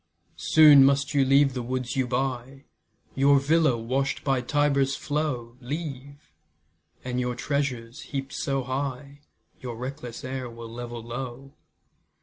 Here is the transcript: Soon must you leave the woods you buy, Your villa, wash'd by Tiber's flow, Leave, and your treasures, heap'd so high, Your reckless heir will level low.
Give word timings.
Soon 0.39 0.83
must 0.83 1.13
you 1.13 1.23
leave 1.23 1.53
the 1.53 1.61
woods 1.61 1.95
you 1.95 2.07
buy, 2.07 2.63
Your 3.13 3.37
villa, 3.39 3.77
wash'd 3.77 4.23
by 4.23 4.41
Tiber's 4.41 4.95
flow, 4.95 5.57
Leave, 5.61 6.31
and 7.03 7.19
your 7.19 7.35
treasures, 7.35 8.01
heap'd 8.01 8.33
so 8.33 8.63
high, 8.63 9.19
Your 9.59 9.75
reckless 9.75 10.23
heir 10.23 10.49
will 10.49 10.69
level 10.73 11.03
low. 11.03 11.53